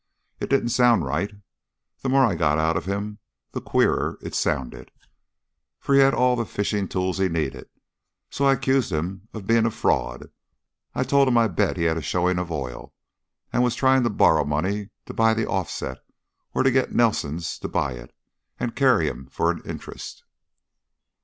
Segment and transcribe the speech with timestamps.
[0.39, 1.31] It didn't sound right.
[2.01, 3.19] The more I got out of him,
[3.51, 4.89] the queerer it sounded,
[5.79, 7.69] for he had all the fishing tools he needed,
[8.31, 10.31] so I accused him of being a fraud.
[10.95, 12.95] I told him I'd bet he had a showing of oil
[13.53, 15.99] and was trying to borrow money to buy the offset
[16.55, 18.09] or to get the Nelsons to buy it
[18.59, 20.23] and carry him for an interest."